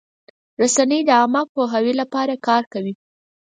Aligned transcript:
رسنۍ 0.61 0.99
د 1.05 1.09
عامه 1.19 1.41
پوهاوي 1.53 1.93
لپاره 2.01 2.33
کار 2.47 2.63
کوي. 2.73 2.93